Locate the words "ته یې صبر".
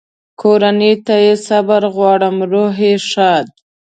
1.05-1.81